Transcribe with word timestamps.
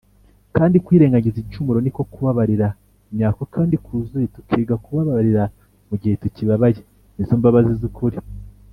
kandi 0.55 0.75
kwirengagiza 0.85 1.37
igicumuro 1.39 1.79
niko 1.81 2.01
kubabarira 2.11 2.67
nyako 3.17 3.41
kandi 3.53 3.75
kuzuye 3.85 4.25
tukiga 4.35 4.73
kubabarira 4.83 5.43
mugihe 5.87 6.15
tukibabaye 6.21 6.75
nizo 7.15 7.33
mbabazi 7.39 7.73
z’ukuri. 7.81 8.17